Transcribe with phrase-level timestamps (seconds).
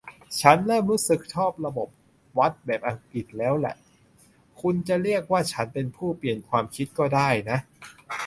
[0.41, 1.87] ฉันเริ่มรู้สึกชอบระบบ
[2.37, 3.75] วัดแบบอังกฤษแล้วแหละ
[4.61, 7.59] คุณจะเรียกว่าฉันเป็นผู้เปลี่ยนความคิดก็ได้นะ